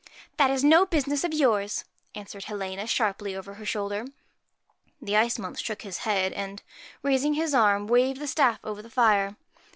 [0.37, 4.05] 'That is no business of yours,' answered Helena, sharply, over her shoulder.
[4.99, 6.63] The Ice Month shook his head, and,
[7.03, 9.35] raising his arm, waved the staff over the fire.